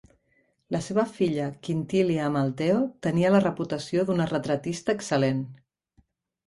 La 0.75 0.79
seva 0.85 1.03
filla 1.17 1.49
Quintilia 1.67 2.25
Amalteo 2.31 2.81
tenia 3.09 3.33
la 3.37 3.43
reputació 3.47 4.09
d'una 4.09 4.31
retratista 4.35 4.99
excel·lent. 5.01 5.47